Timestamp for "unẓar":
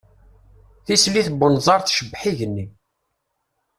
1.45-1.79